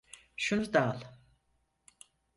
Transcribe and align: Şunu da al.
Şunu 0.35 0.73
da 0.73 0.81
al. 0.89 0.99